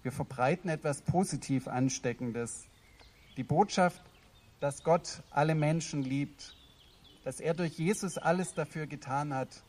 Wir 0.03 0.13
verbreiten 0.13 0.69
etwas 0.69 1.03
positiv 1.03 1.69
Ansteckendes. 1.69 2.67
Die 3.37 3.45
Botschaft, 3.45 4.03
dass 4.61 4.83
Gott 4.83 5.23
alle 5.31 5.55
Menschen 5.55 6.03
liebt, 6.03 6.57
dass 7.25 7.39
er 7.39 7.55
durch 7.55 7.79
Jesus 7.79 8.19
alles 8.19 8.55
dafür 8.55 8.87
getan 8.87 9.33
hat, 9.33 9.63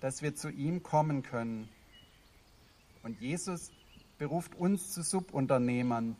dass 0.00 0.22
wir 0.22 0.34
zu 0.34 0.50
ihm 0.50 0.82
kommen 0.82 1.22
können. 1.22 1.68
Und 3.02 3.20
Jesus 3.20 3.70
beruft 4.18 4.54
uns 4.54 4.92
zu 4.92 5.02
Subunternehmern. 5.02 6.16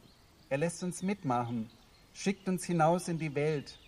Er 0.48 0.58
lässt 0.58 0.82
uns 0.82 1.02
mitmachen, 1.02 1.68
schickt 2.12 2.48
uns 2.48 2.64
hinaus 2.64 3.08
in 3.08 3.18
die 3.18 3.34
Welt, 3.34 3.78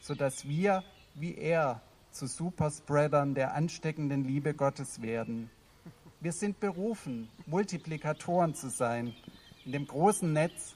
sodass 0.00 0.46
wir 0.46 0.82
wie 1.14 1.34
er 1.34 1.80
zu 2.10 2.26
Superspreadern 2.26 3.34
der 3.34 3.54
ansteckenden 3.54 4.24
Liebe 4.24 4.54
Gottes 4.54 5.02
werden. 5.02 5.50
Wir 6.20 6.32
sind 6.32 6.58
berufen, 6.58 7.28
Multiplikatoren 7.46 8.54
zu 8.54 8.70
sein 8.70 9.14
in 9.64 9.72
dem 9.72 9.86
großen 9.86 10.32
Netz, 10.32 10.74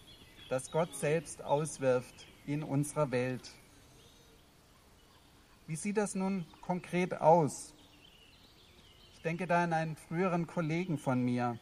das 0.49 0.71
Gott 0.71 0.95
selbst 0.95 1.43
auswirft 1.43 2.27
in 2.47 2.63
unserer 2.63 3.11
Welt. 3.11 3.51
Wie 5.67 5.77
sieht 5.77 5.97
das 5.97 6.15
nun 6.15 6.47
konkret 6.61 7.21
aus? 7.21 7.75
Ich 9.15 9.23
denke 9.23 9.47
da 9.47 9.65
an 9.65 9.73
einen 9.73 9.97
früheren 9.97 10.47
Kollegen 10.47 10.99
von 10.99 11.23
mir. 11.25 11.59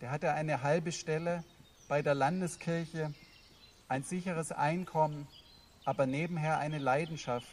Der 0.00 0.10
hatte 0.10 0.32
eine 0.32 0.62
halbe 0.62 0.92
Stelle 0.92 1.44
bei 1.88 2.02
der 2.02 2.14
Landeskirche, 2.14 3.14
ein 3.90 4.04
sicheres 4.04 4.52
Einkommen, 4.52 5.26
aber 5.84 6.06
nebenher 6.06 6.58
eine 6.58 6.78
Leidenschaft 6.78 7.48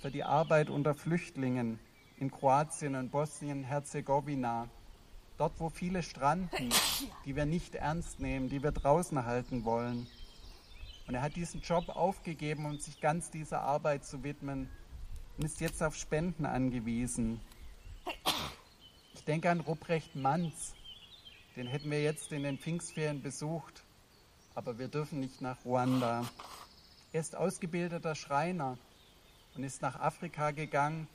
für 0.00 0.12
die 0.12 0.22
Arbeit 0.22 0.70
unter 0.70 0.94
Flüchtlingen 0.94 1.80
in 2.20 2.30
Kroatien 2.30 2.94
und 2.94 3.10
Bosnien-Herzegowina, 3.10 4.68
dort 5.38 5.58
wo 5.58 5.70
viele 5.70 6.04
stranden, 6.04 6.70
die 7.26 7.34
wir 7.34 7.46
nicht 7.46 7.74
ernst 7.74 8.20
nehmen, 8.20 8.48
die 8.48 8.62
wir 8.62 8.70
draußen 8.70 9.26
halten 9.26 9.64
wollen. 9.64 10.06
Und 11.08 11.16
er 11.16 11.22
hat 11.22 11.34
diesen 11.34 11.62
Job 11.62 11.88
aufgegeben, 11.88 12.64
um 12.64 12.78
sich 12.78 13.00
ganz 13.00 13.32
dieser 13.32 13.62
Arbeit 13.62 14.04
zu 14.04 14.22
widmen 14.22 14.70
und 15.36 15.44
ist 15.44 15.60
jetzt 15.60 15.82
auf 15.82 15.96
Spenden 15.96 16.46
angewiesen. 16.46 17.40
Ich 19.14 19.24
denke 19.24 19.50
an 19.50 19.58
Ruprecht 19.58 20.14
Manz, 20.14 20.74
den 21.56 21.66
hätten 21.66 21.90
wir 21.90 22.04
jetzt 22.04 22.30
in 22.30 22.44
den 22.44 22.56
Pfingstferien 22.56 23.20
besucht, 23.20 23.82
aber 24.54 24.78
wir 24.78 24.88
dürfen 24.88 25.20
nicht 25.20 25.40
nach 25.40 25.64
Ruanda. 25.64 26.24
Er 27.12 27.20
ist 27.20 27.36
ausgebildeter 27.36 28.14
Schreiner 28.14 28.78
und 29.54 29.64
ist 29.64 29.82
nach 29.82 29.98
Afrika 30.00 30.50
gegangen, 30.50 31.08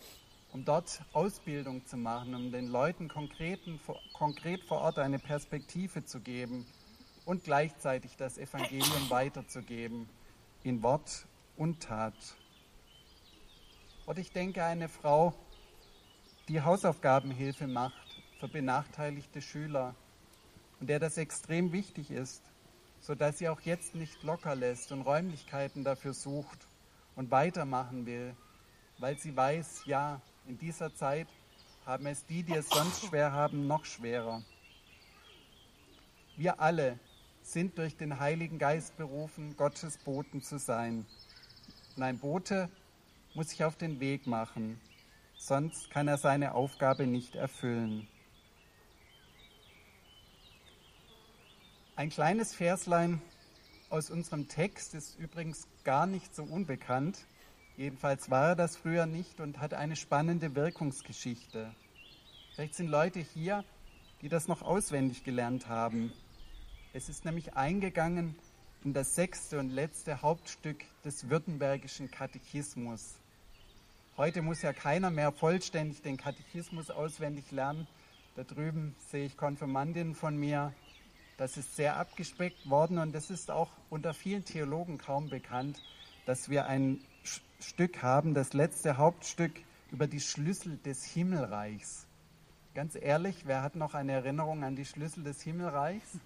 um 0.53 0.65
dort 0.65 1.01
Ausbildung 1.13 1.85
zu 1.85 1.97
machen, 1.97 2.33
um 2.33 2.51
den 2.51 2.67
Leuten 2.67 3.09
konkreten, 3.09 3.79
konkret 4.13 4.63
vor 4.63 4.81
Ort 4.81 4.97
eine 4.99 5.19
Perspektive 5.19 6.05
zu 6.05 6.19
geben 6.19 6.65
und 7.25 7.43
gleichzeitig 7.43 8.15
das 8.15 8.37
Evangelium 8.37 9.09
weiterzugeben 9.09 10.07
in 10.63 10.81
Wort 10.81 11.27
und 11.57 11.81
Tat. 11.83 12.15
Und 14.05 14.17
ich 14.17 14.31
denke, 14.31 14.63
eine 14.63 14.87
Frau, 14.87 15.33
die 16.47 16.61
Hausaufgabenhilfe 16.61 17.67
macht 17.67 18.01
für 18.39 18.47
benachteiligte 18.47 19.41
Schüler 19.41 19.95
und 20.79 20.87
der 20.89 20.99
das 20.99 21.17
extrem 21.17 21.73
wichtig 21.73 22.11
ist, 22.11 22.41
sodass 22.99 23.37
sie 23.37 23.49
auch 23.49 23.61
jetzt 23.61 23.95
nicht 23.95 24.23
locker 24.23 24.55
lässt 24.55 24.91
und 24.91 25.01
Räumlichkeiten 25.01 25.83
dafür 25.83 26.13
sucht 26.13 26.67
und 27.15 27.31
weitermachen 27.31 28.05
will, 28.05 28.35
weil 28.97 29.17
sie 29.17 29.35
weiß, 29.35 29.83
ja, 29.85 30.21
in 30.47 30.57
dieser 30.57 30.93
Zeit 30.93 31.27
haben 31.85 32.05
es 32.05 32.25
die, 32.25 32.43
die 32.43 32.53
es 32.53 32.69
sonst 32.69 33.05
schwer 33.05 33.31
haben, 33.31 33.67
noch 33.67 33.85
schwerer. 33.85 34.43
Wir 36.35 36.59
alle 36.59 36.99
sind 37.41 37.77
durch 37.77 37.95
den 37.95 38.19
Heiligen 38.19 38.59
Geist 38.59 38.97
berufen, 38.97 39.55
Gottes 39.55 39.97
Boten 39.97 40.41
zu 40.41 40.59
sein. 40.59 41.05
Und 41.95 42.03
ein 42.03 42.19
Bote 42.19 42.69
muss 43.33 43.49
sich 43.49 43.63
auf 43.63 43.77
den 43.77 43.99
Weg 43.99 44.27
machen, 44.27 44.79
sonst 45.37 45.89
kann 45.89 46.07
er 46.07 46.17
seine 46.17 46.53
Aufgabe 46.53 47.07
nicht 47.07 47.35
erfüllen. 47.35 48.07
Ein 51.97 52.09
kleines 52.09 52.53
Verslein 52.53 53.19
aus 53.89 54.11
unserem 54.11 54.47
Text 54.47 54.93
ist 54.93 55.17
übrigens 55.17 55.67
gar 55.83 56.05
nicht 56.05 56.35
so 56.35 56.43
unbekannt. 56.43 57.17
Jedenfalls 57.75 58.29
war 58.29 58.49
er 58.49 58.55
das 58.55 58.77
früher 58.77 59.07
nicht 59.07 59.39
und 59.39 59.59
hat 59.59 59.73
eine 59.73 59.95
spannende 59.95 60.53
Wirkungsgeschichte. 60.53 61.73
Vielleicht 62.53 62.75
sind 62.75 62.89
Leute 62.89 63.19
hier, 63.19 63.65
die 64.21 64.29
das 64.29 64.47
noch 64.47 64.61
auswendig 64.61 65.23
gelernt 65.23 65.69
haben. 65.69 66.13
Es 66.93 67.09
ist 67.09 67.25
nämlich 67.25 67.55
eingegangen 67.55 68.35
in 68.83 68.93
das 68.93 69.15
sechste 69.15 69.57
und 69.57 69.71
letzte 69.71 70.21
Hauptstück 70.21 70.83
des 71.03 71.31
württembergischen 71.31 72.11
Katechismus. 72.11 73.15
Heute 74.17 74.43
muss 74.43 74.61
ja 74.61 74.71
keiner 74.71 75.09
mehr 75.09 75.31
vollständig 75.31 76.03
den 76.03 76.17
Katechismus 76.17 76.91
auswendig 76.91 77.49
lernen. 77.49 77.87
Da 78.35 78.43
drüben 78.43 78.95
sehe 79.09 79.25
ich 79.25 79.35
Konfirmandinnen 79.35 80.13
von 80.13 80.37
mir. 80.37 80.75
Das 81.37 81.55
ist 81.55 81.75
sehr 81.75 81.97
abgespeckt 81.97 82.67
worden 82.67 82.97
und 82.97 83.15
es 83.15 83.29
ist 83.29 83.51
auch 83.51 83.69
unter 83.91 84.15
vielen 84.15 84.43
Theologen 84.43 84.97
kaum 84.97 85.29
bekannt, 85.29 85.79
dass 86.25 86.49
wir 86.49 86.65
ein 86.65 86.99
Stück 87.59 88.01
haben, 88.01 88.33
das 88.33 88.53
letzte 88.53 88.97
Hauptstück 88.97 89.51
über 89.91 90.07
die 90.07 90.19
Schlüssel 90.19 90.77
des 90.77 91.05
Himmelreichs. 91.05 92.07
Ganz 92.73 92.95
ehrlich, 92.95 93.45
wer 93.45 93.61
hat 93.61 93.75
noch 93.75 93.93
eine 93.93 94.13
Erinnerung 94.13 94.63
an 94.63 94.75
die 94.75 94.85
Schlüssel 94.85 95.23
des 95.23 95.41
Himmelreichs? 95.43 96.19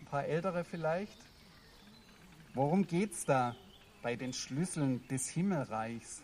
Ein 0.00 0.06
paar 0.06 0.24
ältere 0.24 0.64
vielleicht? 0.64 1.18
Worum 2.54 2.86
geht 2.86 3.12
es 3.12 3.26
da 3.26 3.54
bei 4.02 4.16
den 4.16 4.32
Schlüsseln 4.32 5.06
des 5.08 5.28
Himmelreichs? 5.28 6.22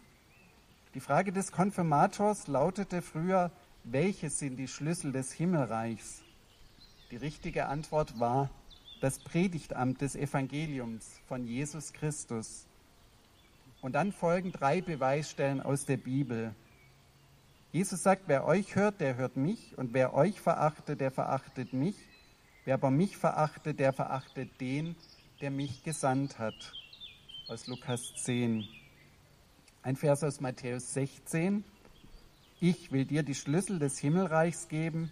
Die 0.95 1.00
Frage 1.00 1.31
des 1.31 1.52
Konfirmators 1.52 2.47
lautete 2.47 3.02
früher, 3.02 3.50
welche 3.85 4.31
sind 4.31 4.57
die 4.57 4.69
Schlüssel 4.69 5.12
des 5.12 5.33
Himmelreichs? 5.33 6.24
Die 7.11 7.16
richtige 7.16 7.66
Antwort 7.66 8.18
war 8.18 8.50
das 9.00 9.18
Predigtamt 9.18 10.00
des 10.00 10.16
Evangeliums 10.16 11.20
von 11.26 11.46
Jesus 11.46 11.92
Christus. 11.92 12.66
Und 13.82 13.92
dann 13.92 14.12
folgen 14.12 14.50
drei 14.52 14.80
Beweisstellen 14.80 15.61
aus 15.61 15.84
der 15.84 15.99
Bibel. 15.99 16.54
Jesus 17.70 18.02
sagt, 18.02 18.23
wer 18.28 18.47
euch 18.47 18.76
hört, 18.76 19.00
der 19.00 19.17
hört 19.17 19.36
mich, 19.36 19.76
und 19.76 19.93
wer 19.93 20.14
euch 20.14 20.40
verachtet, 20.40 21.00
der 21.00 21.10
verachtet 21.10 21.73
mich. 21.73 21.97
Wer 22.64 22.75
aber 22.75 22.90
mich 22.90 23.17
verachtet, 23.17 23.78
der 23.78 23.93
verachtet 23.93 24.58
den, 24.60 24.97
der 25.43 25.50
mich 25.50 25.82
gesandt 25.82 26.38
hat. 26.38 26.73
Aus 27.49 27.67
Lukas 27.67 28.14
10. 28.23 28.67
Ein 29.82 29.97
Vers 29.97 30.25
aus 30.25 30.40
Matthäus 30.40 30.95
16. 30.95 31.62
Ich 32.60 32.90
will 32.90 33.04
dir 33.04 33.23
die 33.23 33.34
Schlüssel 33.34 33.78
des 33.78 33.99
Himmelreichs 33.99 34.69
geben. 34.69 35.10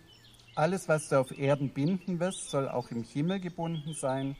Alles, 0.55 0.87
was 0.87 1.09
du 1.09 1.19
auf 1.19 1.39
Erden 1.39 1.71
binden 1.71 2.21
wirst, 2.21 2.51
soll 2.51 2.69
auch 2.69 2.91
im 2.91 3.03
Himmel 3.05 3.41
gebunden 3.41 3.95
sein. 3.95 4.37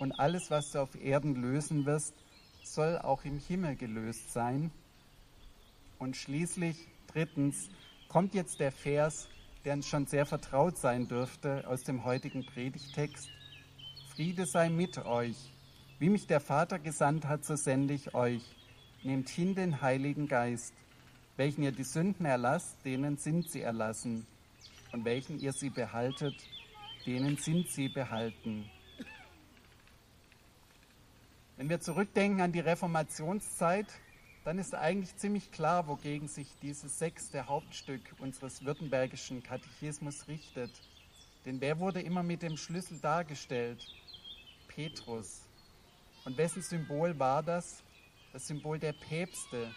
Und 0.00 0.10
alles, 0.18 0.50
was 0.50 0.72
du 0.72 0.80
auf 0.80 1.00
Erden 1.00 1.36
lösen 1.36 1.86
wirst, 1.86 2.12
soll 2.64 2.98
auch 2.98 3.24
im 3.24 3.38
Himmel 3.38 3.76
gelöst 3.76 4.32
sein. 4.32 4.72
Und 6.00 6.16
schließlich, 6.16 6.88
drittens, 7.06 7.70
kommt 8.08 8.34
jetzt 8.34 8.58
der 8.58 8.72
Vers, 8.72 9.28
der 9.64 9.74
uns 9.74 9.86
schon 9.86 10.06
sehr 10.06 10.26
vertraut 10.26 10.76
sein 10.76 11.06
dürfte 11.06 11.64
aus 11.68 11.84
dem 11.84 12.04
heutigen 12.04 12.44
Predigtext. 12.44 13.28
Friede 14.12 14.46
sei 14.46 14.70
mit 14.70 14.98
euch. 15.06 15.36
Wie 16.00 16.08
mich 16.08 16.26
der 16.26 16.40
Vater 16.40 16.80
gesandt 16.80 17.26
hat, 17.26 17.44
so 17.44 17.54
sende 17.54 17.94
ich 17.94 18.12
euch. 18.12 18.42
Nehmt 19.04 19.28
hin 19.28 19.54
den 19.54 19.80
Heiligen 19.80 20.26
Geist. 20.26 20.74
Welchen 21.36 21.62
ihr 21.62 21.72
die 21.72 21.84
Sünden 21.84 22.26
erlasst, 22.26 22.84
denen 22.84 23.18
sind 23.18 23.48
sie 23.48 23.60
erlassen. 23.60 24.26
Und 24.94 25.04
welchen 25.04 25.40
ihr 25.40 25.52
sie 25.52 25.70
behaltet, 25.70 26.36
denen 27.04 27.36
sind 27.36 27.68
sie 27.68 27.88
behalten. 27.88 28.70
Wenn 31.56 31.68
wir 31.68 31.80
zurückdenken 31.80 32.40
an 32.40 32.52
die 32.52 32.60
Reformationszeit, 32.60 33.88
dann 34.44 34.56
ist 34.60 34.72
eigentlich 34.72 35.16
ziemlich 35.16 35.50
klar, 35.50 35.88
wogegen 35.88 36.28
sich 36.28 36.46
dieses 36.62 36.96
sechste 36.96 37.48
Hauptstück 37.48 38.02
unseres 38.20 38.64
württembergischen 38.64 39.42
Katechismus 39.42 40.28
richtet. 40.28 40.70
Denn 41.44 41.60
wer 41.60 41.80
wurde 41.80 42.00
immer 42.00 42.22
mit 42.22 42.42
dem 42.42 42.56
Schlüssel 42.56 43.00
dargestellt? 43.00 43.84
Petrus. 44.68 45.40
Und 46.24 46.36
wessen 46.36 46.62
Symbol 46.62 47.18
war 47.18 47.42
das? 47.42 47.82
Das 48.32 48.46
Symbol 48.46 48.78
der 48.78 48.92
Päpste, 48.92 49.74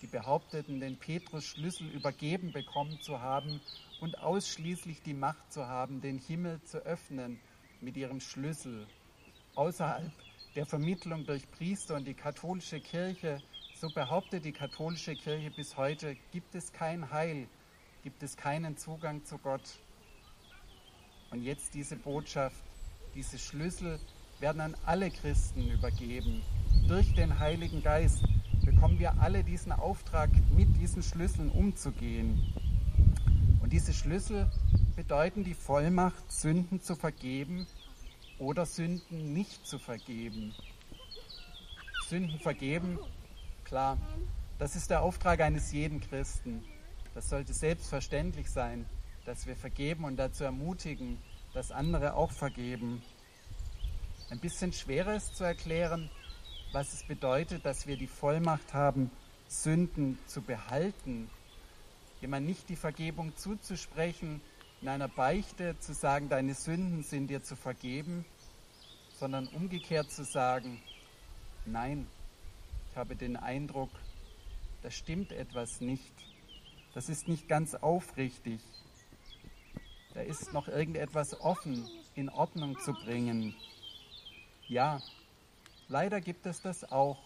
die 0.00 0.06
behaupteten, 0.06 0.80
den 0.80 0.98
Petrus 0.98 1.44
Schlüssel 1.44 1.88
übergeben 1.88 2.52
bekommen 2.52 3.00
zu 3.00 3.20
haben 3.20 3.60
und 4.00 4.18
ausschließlich 4.18 5.02
die 5.02 5.14
Macht 5.14 5.52
zu 5.52 5.66
haben, 5.66 6.00
den 6.00 6.18
Himmel 6.18 6.62
zu 6.62 6.78
öffnen 6.78 7.38
mit 7.80 7.96
ihrem 7.96 8.20
Schlüssel. 8.20 8.86
Außerhalb 9.54 10.12
der 10.54 10.66
Vermittlung 10.66 11.24
durch 11.26 11.48
Priester 11.50 11.96
und 11.96 12.06
die 12.06 12.14
katholische 12.14 12.80
Kirche, 12.80 13.42
so 13.80 13.88
behauptet 13.88 14.44
die 14.44 14.52
katholische 14.52 15.14
Kirche 15.14 15.50
bis 15.50 15.76
heute, 15.76 16.16
gibt 16.32 16.54
es 16.54 16.72
kein 16.72 17.10
Heil, 17.10 17.46
gibt 18.02 18.22
es 18.22 18.36
keinen 18.36 18.76
Zugang 18.76 19.24
zu 19.24 19.38
Gott. 19.38 19.80
Und 21.30 21.42
jetzt 21.42 21.74
diese 21.74 21.96
Botschaft, 21.96 22.62
diese 23.14 23.38
Schlüssel 23.38 24.00
werden 24.40 24.60
an 24.60 24.76
alle 24.86 25.10
Christen 25.10 25.70
übergeben. 25.70 26.42
Durch 26.88 27.14
den 27.14 27.38
Heiligen 27.38 27.82
Geist 27.82 28.24
bekommen 28.64 28.98
wir 28.98 29.20
alle 29.20 29.44
diesen 29.44 29.72
Auftrag, 29.72 30.30
mit 30.56 30.76
diesen 30.76 31.02
Schlüsseln 31.02 31.50
umzugehen. 31.50 32.52
Und 33.62 33.72
diese 33.72 33.92
Schlüssel 33.92 34.50
bedeuten 34.96 35.44
die 35.44 35.54
Vollmacht, 35.54 36.30
Sünden 36.30 36.80
zu 36.80 36.94
vergeben 36.96 37.66
oder 38.38 38.66
Sünden 38.66 39.32
nicht 39.32 39.66
zu 39.66 39.78
vergeben. 39.78 40.54
Sünden 42.08 42.40
vergeben, 42.40 42.98
klar, 43.64 43.96
das 44.58 44.76
ist 44.76 44.90
der 44.90 45.02
Auftrag 45.02 45.40
eines 45.40 45.72
jeden 45.72 46.00
Christen. 46.00 46.62
Das 47.14 47.28
sollte 47.28 47.54
selbstverständlich 47.54 48.50
sein, 48.50 48.84
dass 49.24 49.46
wir 49.46 49.56
vergeben 49.56 50.04
und 50.04 50.16
dazu 50.16 50.44
ermutigen, 50.44 51.18
dass 51.54 51.70
andere 51.70 52.14
auch 52.14 52.32
vergeben. 52.32 53.02
Ein 54.30 54.38
bisschen 54.38 54.72
schwerer 54.72 55.14
ist 55.14 55.36
zu 55.36 55.44
erklären, 55.44 56.10
was 56.72 56.92
es 56.92 57.02
bedeutet, 57.02 57.64
dass 57.64 57.86
wir 57.86 57.96
die 57.96 58.06
Vollmacht 58.06 58.74
haben, 58.74 59.10
Sünden 59.48 60.18
zu 60.26 60.40
behalten. 60.40 61.28
Jemand 62.20 62.46
nicht 62.46 62.68
die 62.68 62.76
Vergebung 62.76 63.36
zuzusprechen, 63.36 64.40
in 64.80 64.88
einer 64.88 65.08
Beichte 65.08 65.78
zu 65.80 65.92
sagen, 65.92 66.28
deine 66.28 66.54
Sünden 66.54 67.02
sind 67.02 67.28
dir 67.28 67.42
zu 67.42 67.56
vergeben, 67.56 68.24
sondern 69.18 69.48
umgekehrt 69.48 70.10
zu 70.10 70.24
sagen, 70.24 70.80
nein, 71.66 72.06
ich 72.90 72.96
habe 72.96 73.16
den 73.16 73.36
Eindruck, 73.36 73.90
da 74.82 74.90
stimmt 74.90 75.32
etwas 75.32 75.80
nicht. 75.80 76.12
Das 76.94 77.08
ist 77.08 77.28
nicht 77.28 77.48
ganz 77.48 77.74
aufrichtig. 77.74 78.60
Da 80.14 80.20
ist 80.20 80.52
noch 80.52 80.68
irgendetwas 80.68 81.40
offen 81.40 81.88
in 82.14 82.28
Ordnung 82.28 82.78
zu 82.80 82.92
bringen. 82.92 83.54
Ja, 84.68 85.00
leider 85.90 86.20
gibt 86.20 86.46
es 86.46 86.62
das 86.62 86.90
auch, 86.90 87.18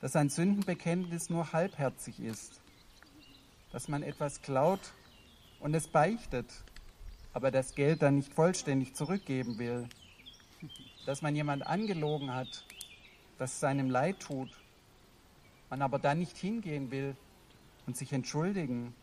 dass 0.00 0.14
ein 0.14 0.28
Sündenbekenntnis 0.28 1.30
nur 1.30 1.52
halbherzig 1.52 2.20
ist, 2.20 2.60
dass 3.72 3.88
man 3.88 4.02
etwas 4.02 4.42
klaut 4.42 4.92
und 5.58 5.74
es 5.74 5.88
beichtet, 5.88 6.46
aber 7.32 7.50
das 7.50 7.74
Geld 7.74 8.02
dann 8.02 8.16
nicht 8.16 8.32
vollständig 8.32 8.94
zurückgeben 8.94 9.58
will, 9.58 9.88
dass 11.06 11.22
man 11.22 11.34
jemand 11.34 11.66
angelogen 11.66 12.32
hat, 12.32 12.64
dass 13.38 13.54
es 13.54 13.60
seinem 13.60 13.90
leid 13.90 14.20
tut, 14.20 14.50
man 15.70 15.82
aber 15.82 15.98
dann 15.98 16.18
nicht 16.18 16.36
hingehen 16.36 16.90
will 16.90 17.16
und 17.86 17.96
sich 17.96 18.12
entschuldigen 18.12 18.94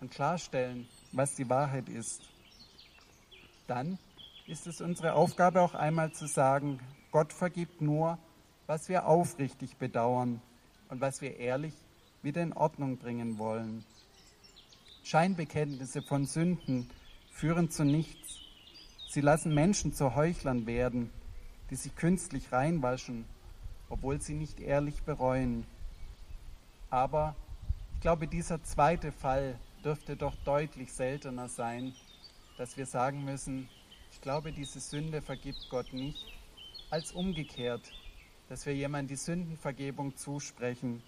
und 0.00 0.10
klarstellen, 0.10 0.88
was 1.12 1.34
die 1.34 1.48
Wahrheit 1.48 1.88
ist, 1.88 2.22
dann 3.66 3.98
ist 4.46 4.66
es 4.66 4.80
unsere 4.80 5.14
Aufgabe 5.14 5.60
auch 5.60 5.74
einmal 5.74 6.12
zu 6.12 6.26
sagen, 6.26 6.80
Gott 7.14 7.32
vergibt 7.32 7.80
nur, 7.80 8.18
was 8.66 8.88
wir 8.88 9.06
aufrichtig 9.06 9.76
bedauern 9.76 10.42
und 10.88 11.00
was 11.00 11.20
wir 11.20 11.36
ehrlich 11.36 11.72
wieder 12.22 12.42
in 12.42 12.52
Ordnung 12.52 12.96
bringen 12.96 13.38
wollen. 13.38 13.84
Scheinbekenntnisse 15.04 16.02
von 16.02 16.26
Sünden 16.26 16.90
führen 17.30 17.70
zu 17.70 17.84
nichts. 17.84 18.40
Sie 19.08 19.20
lassen 19.20 19.54
Menschen 19.54 19.94
zu 19.94 20.16
Heuchlern 20.16 20.66
werden, 20.66 21.12
die 21.70 21.76
sich 21.76 21.94
künstlich 21.94 22.50
reinwaschen, 22.50 23.26
obwohl 23.88 24.20
sie 24.20 24.34
nicht 24.34 24.58
ehrlich 24.58 25.04
bereuen. 25.04 25.64
Aber 26.90 27.36
ich 27.94 28.00
glaube, 28.00 28.26
dieser 28.26 28.64
zweite 28.64 29.12
Fall 29.12 29.56
dürfte 29.84 30.16
doch 30.16 30.34
deutlich 30.44 30.92
seltener 30.92 31.48
sein, 31.48 31.94
dass 32.58 32.76
wir 32.76 32.86
sagen 32.86 33.24
müssen, 33.24 33.68
ich 34.10 34.20
glaube, 34.20 34.50
diese 34.50 34.80
Sünde 34.80 35.22
vergibt 35.22 35.68
Gott 35.70 35.92
nicht, 35.92 36.33
als 36.90 37.12
umgekehrt, 37.12 37.92
dass 38.48 38.66
wir 38.66 38.74
jemandem 38.74 39.16
die 39.16 39.22
Sündenvergebung 39.22 40.16
zusprechen, 40.16 41.02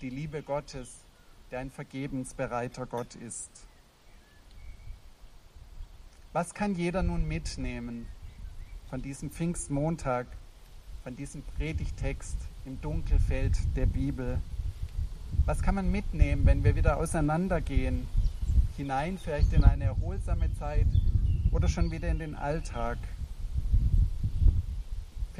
die 0.00 0.10
Liebe 0.10 0.42
Gottes, 0.42 1.04
der 1.50 1.60
ein 1.60 1.70
vergebensbereiter 1.70 2.86
Gott 2.86 3.14
ist. 3.16 3.50
Was 6.32 6.54
kann 6.54 6.74
jeder 6.74 7.02
nun 7.02 7.26
mitnehmen 7.26 8.06
von 8.88 9.02
diesem 9.02 9.30
Pfingstmontag, 9.30 10.26
von 11.02 11.16
diesem 11.16 11.42
Predigtext 11.42 12.36
im 12.64 12.80
Dunkelfeld 12.80 13.56
der 13.76 13.86
Bibel? 13.86 14.40
Was 15.44 15.62
kann 15.62 15.74
man 15.74 15.90
mitnehmen, 15.90 16.46
wenn 16.46 16.62
wir 16.64 16.76
wieder 16.76 16.98
auseinandergehen, 16.98 18.06
hinein 18.76 19.18
vielleicht 19.18 19.52
in 19.52 19.64
eine 19.64 19.84
erholsame 19.84 20.52
Zeit 20.54 20.86
oder 21.50 21.68
schon 21.68 21.90
wieder 21.90 22.08
in 22.08 22.18
den 22.18 22.34
Alltag? 22.34 22.98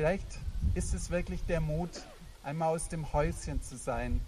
Vielleicht 0.00 0.38
ist 0.72 0.94
es 0.94 1.10
wirklich 1.10 1.44
der 1.44 1.60
Mut, 1.60 1.90
einmal 2.42 2.74
aus 2.74 2.88
dem 2.88 3.12
Häuschen 3.12 3.60
zu 3.60 3.76
sein, 3.76 4.22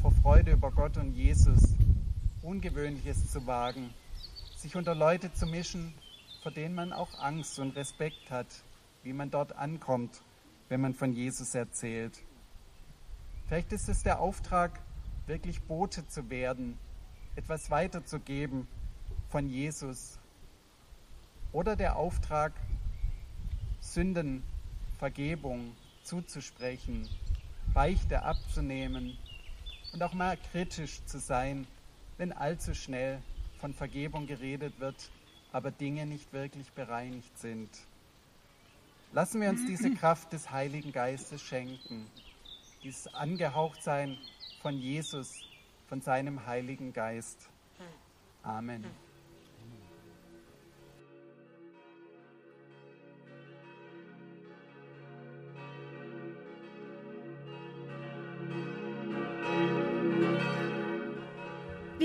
vor 0.00 0.12
Freude 0.12 0.52
über 0.52 0.70
Gott 0.70 0.96
und 0.96 1.12
Jesus, 1.12 1.74
Ungewöhnliches 2.40 3.28
zu 3.32 3.44
wagen, 3.44 3.92
sich 4.54 4.76
unter 4.76 4.94
Leute 4.94 5.32
zu 5.34 5.46
mischen, 5.46 5.92
vor 6.44 6.52
denen 6.52 6.76
man 6.76 6.92
auch 6.92 7.18
Angst 7.18 7.58
und 7.58 7.74
Respekt 7.74 8.30
hat, 8.30 8.46
wie 9.02 9.12
man 9.12 9.28
dort 9.28 9.56
ankommt, 9.56 10.22
wenn 10.68 10.80
man 10.80 10.94
von 10.94 11.12
Jesus 11.12 11.52
erzählt. 11.52 12.16
Vielleicht 13.48 13.72
ist 13.72 13.88
es 13.88 14.04
der 14.04 14.20
Auftrag, 14.20 14.78
wirklich 15.26 15.60
Bote 15.62 16.06
zu 16.06 16.30
werden, 16.30 16.78
etwas 17.34 17.72
weiterzugeben 17.72 18.68
von 19.30 19.48
Jesus. 19.48 20.20
Oder 21.50 21.74
der 21.74 21.96
Auftrag, 21.96 22.52
Sündenvergebung 24.98 25.76
zuzusprechen, 26.02 27.08
Beichte 27.72 28.22
abzunehmen 28.22 29.16
und 29.92 30.02
auch 30.02 30.12
mal 30.12 30.36
kritisch 30.50 31.04
zu 31.04 31.20
sein, 31.20 31.68
wenn 32.16 32.32
allzu 32.32 32.74
schnell 32.74 33.22
von 33.60 33.72
Vergebung 33.72 34.26
geredet 34.26 34.80
wird, 34.80 35.10
aber 35.52 35.70
Dinge 35.70 36.04
nicht 36.04 36.32
wirklich 36.32 36.72
bereinigt 36.72 37.38
sind. 37.38 37.70
Lassen 39.12 39.40
wir 39.40 39.50
uns 39.50 39.64
diese 39.66 39.90
Kraft 39.94 40.32
des 40.32 40.50
Heiligen 40.50 40.90
Geistes 40.90 41.42
schenken, 41.42 42.06
dieses 42.82 43.06
Angehauchtsein 43.14 44.18
von 44.62 44.76
Jesus, 44.78 45.44
von 45.88 46.00
seinem 46.00 46.44
Heiligen 46.44 46.92
Geist. 46.92 47.48
Amen. 48.42 48.84